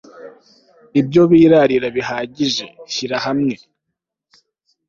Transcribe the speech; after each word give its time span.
Ibyo 0.99 1.21
birarira 1.31 1.87
bihagije 1.95 2.65
Shyira 2.93 3.17
hamwe 3.25 3.55